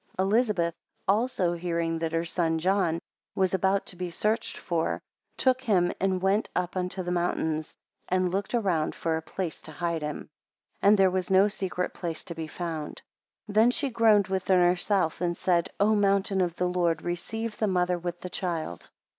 [0.17, 0.73] 3 Elizabeth
[1.07, 2.97] also, hearing that her son John
[3.35, 4.99] was about to be searched for,
[5.37, 7.75] took him and went up unto the mountains,
[8.09, 10.21] and looked around for a place to hide him;
[10.81, 13.03] 4 And there was no secret place to be found.
[13.45, 17.67] 5 Then she groaned within herself, and said, O mountain of the Lord, receive the
[17.67, 18.89] mother with the child.